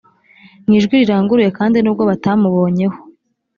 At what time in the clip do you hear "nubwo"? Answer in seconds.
1.79-2.03